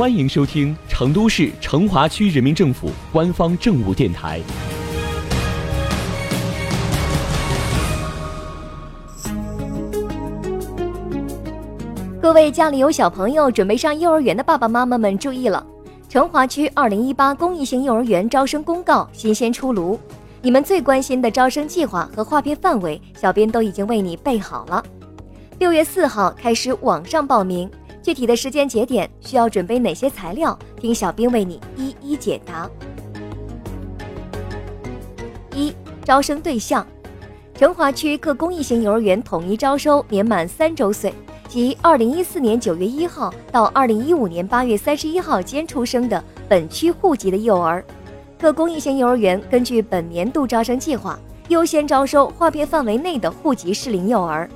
[0.00, 4.40] 欢迎收听成都市成华区人民政府官方政务电台。
[12.18, 15.62] 各位家里有小朋友准备上幼儿园的爸爸妈妈们注意了！
[16.08, 20.00] 成华区二零一八公益性幼儿园招生公告新鲜出炉，
[20.40, 24.82] 你们最关心的招生计划和划片范围，小编都已经为你备好了。
[25.58, 27.70] 六月四号开始网上报名，
[28.10, 32.68] 具体的时间节点需要准备哪些材料，听小编为你一一解答。
[35.54, 35.72] 一、
[36.04, 36.84] 招生对象：
[37.54, 41.14] 成华区各公益性幼儿园统一招收年满三周岁。
[41.46, 47.84] 即二零一四年九月一号到二零一五年八月三十一号间出生的本区户籍的幼儿，
[48.40, 54.50] 各公益性幼儿园根据本年度招生计划，优先招收划片范围内的户籍适龄幼儿。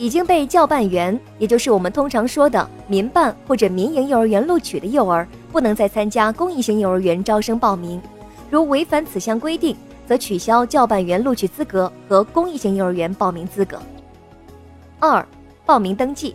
[0.00, 8.00] 已经被教办员，也就是我们通常说的民办或者民营幼儿园录取的幼儿，不能再参加公益性幼儿园招生报名。
[8.48, 13.78] 如违反此项规定，则取消教办员录取资格和公益性幼儿园报名资格。
[14.98, 15.22] 二。
[15.66, 16.34] 报名登记，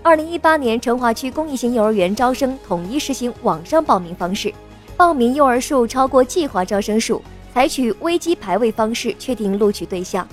[0.00, 4.54] 二零一八年成华区公益性幼儿园招生统一实行网上报名方式，
[4.96, 7.20] 报名幼儿数超过计划招生数，
[7.52, 10.26] 采取危机排位方式确定录取对象。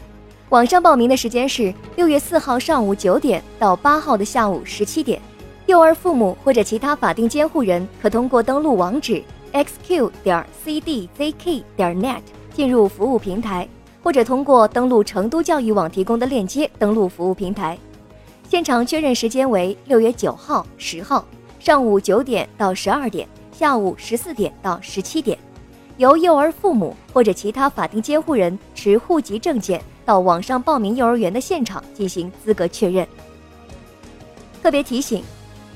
[0.51, 5.17] 网上报名的时间是六月四号上午九点到八号的下午十七点。
[5.65, 12.19] 幼儿父母或者其他法定监护人可通过登录网址 xq 点 cdzk 点 net
[12.53, 13.65] 进入服务平台，
[14.03, 17.77] 或者通过登录成都教育网提供的链接登录服务平台。
[18.49, 21.25] 现场确认时间为六月九号、十号
[21.59, 25.39] 上午九点到十二点，下午十四点到十七点，
[26.01, 33.07] 由幼儿父母或者其他法定监护人持户籍证件到网上报名幼儿园的现场进行资格确认。
[34.63, 35.23] 特别提醒：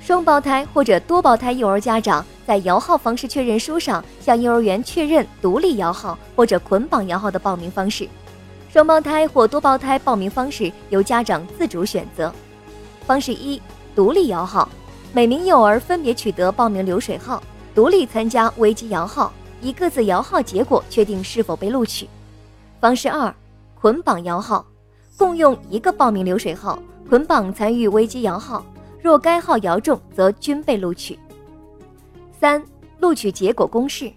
[0.01, 8.09] 双胞胎或者多胞胎幼儿家长在摇号方式确认书上向幼儿园确认独立摇号或者捆绑摇号的报名方式。
[8.67, 12.33] 双胞胎或多胞胎报名方式由家长自主选择。
[13.05, 13.61] 方式一：
[13.95, 14.67] 独立摇号，
[15.13, 17.43] 每名幼儿分别取得报名流水号，
[17.75, 19.31] 独立参加危机摇号，
[19.61, 22.07] 以各自摇号结果确定是否被录取。
[22.79, 23.33] 方式二：
[23.79, 24.65] 捆绑摇号，
[25.17, 26.77] 共用一个报名流水号，
[27.09, 28.65] 捆绑参与危机摇号，
[29.01, 31.17] 若该号摇中，则均被录取。
[32.39, 32.63] 三、
[32.99, 34.11] 录取结果公示：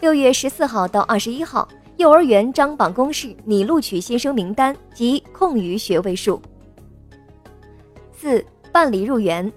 [0.00, 6.40] 六月十四号到二十一号，幼儿园张榜公示拟录取新生名单及空余学位数。
[8.16, 9.50] 四、办理入园，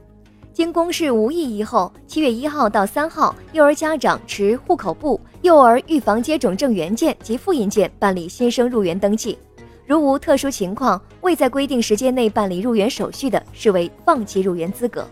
[0.60, 9.40] 经公示无异议后，七月一号到三号，幼儿家长持户口簿、幼儿预防接种证原件及复印件办理新生入园登记。
[9.86, 15.08] 如无特殊情况，未在规定时间内办理入园手续的，视为放弃入园资格。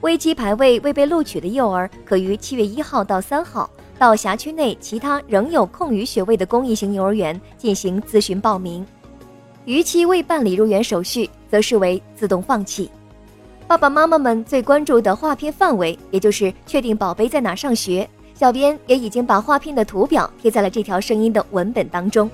[0.00, 8.82] 危机排位未被录取的幼儿，可于七月一号到三号到辖区内其他仍有空余学位的公益性幼儿园进行咨询报名。
[9.66, 11.28] 逾期未办理入园手续。
[11.50, 12.88] 则视为自动放弃。
[13.70, 22.28] 爸爸妈妈们最关注的划片范围，也就是确定宝贝在哪上学，小编也已经把划片的图表贴在了这条声音的文本当中。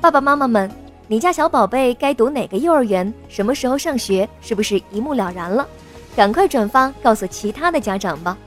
[0.00, 0.70] 爸爸妈妈们，
[1.06, 5.68] 你家小宝贝该读哪个幼儿园，什么时候上学，是不是一目了然了？
[6.16, 8.38] 赶快转发告诉其他的家长吧。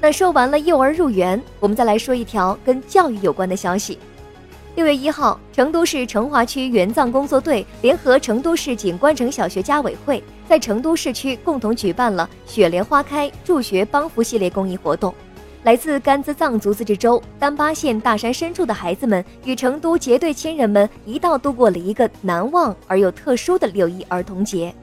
[0.00, 3.98] 那说完了幼儿入园，我们再来说一条跟教育有关的消息。
[4.76, 15.14] 六月一号，成都市成华区援藏工作队联合成都市景观城小学家委会，在成都市区共同举办了“雪莲花开，助学帮扶”系列公益活动。
[15.62, 24.74] 来自甘孜藏族自治州丹巴县大山深处的孩子们，与成都结对亲人们一道度过了一个难忘而又特殊的六一儿童节。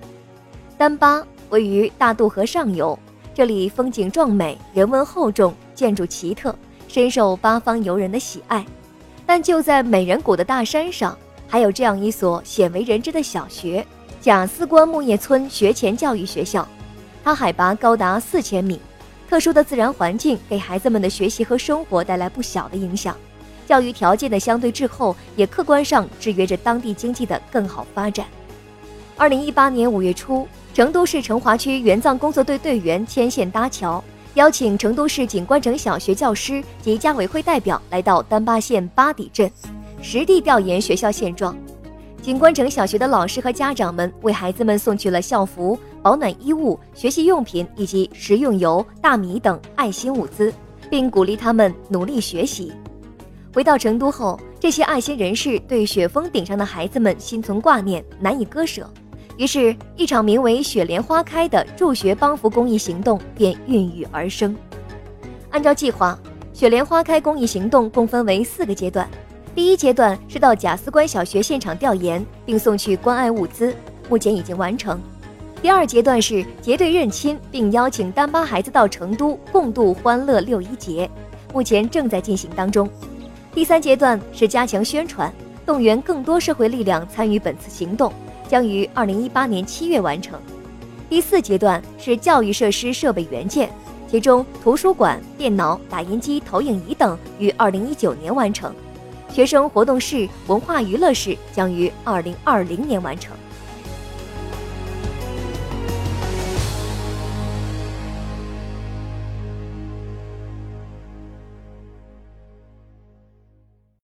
[0.79, 2.97] 丹巴位于大渡河上游，
[3.35, 6.55] 这里风景壮美，人文厚重，建筑奇特，
[6.87, 8.65] 深受八方游人的喜爱。
[9.23, 11.15] 但就在美人谷的大山上，
[11.47, 13.85] 还有这样一所鲜为人知的小学——
[14.21, 16.67] 贾思关木叶村学前教育学校。
[17.23, 18.79] 它海拔高达四千米，
[19.27, 23.17] 特殊的自然环境给孩子们的学习和生活带来不小的影响。
[23.65, 28.27] 教育条件的相对滞后，也客观上制约着当地经济的更好发展。
[29.17, 34.03] 二零一八年五月初，成都市成华区援藏工作队队员牵线搭桥。
[34.35, 39.51] 邀请成都市景观城小学教师及家委会代表来到丹巴县巴底镇，
[40.01, 41.55] 实地调研学校现状。
[42.21, 50.53] 景观城小学的老师和家长们为孩子们送去了校服、保暖衣物、学习用品以及食用油、大米等爱心物资，
[50.87, 52.71] 并鼓励他们努力学习。
[53.51, 58.87] 回到成都后，这些爱心人士对雪峰顶上的孩子们心存挂念，难以割舍。
[59.37, 64.55] 于是，一场名为“雪莲花开”的助学帮扶公益行动便孕育而生。
[65.49, 66.17] 按照计划
[66.53, 69.09] ，“雪莲花开”公益行动共分为四个阶段。
[69.53, 73.75] 第一阶段是到贾思关小学现场调研，并送去关爱物资，
[74.09, 74.99] 目前已经完成。
[75.61, 81.09] 第二阶段是结对认亲，并邀请丹巴孩子到成都共度欢乐六一节，
[81.53, 82.89] 目前正在进行当中。
[83.53, 85.31] 第三阶段是加强宣传，
[85.65, 88.11] 动员更多社会力量参与本次行动，
[88.47, 90.39] 将于二零一八年七月完成。
[91.09, 93.69] 第四阶段是教育设施设备援建，
[94.09, 98.73] 其中图书馆、电脑、打印机、投影仪等于二零一九年完成。
[99.33, 103.33] 学生活动室、文化娱乐室将于二零二零年完成。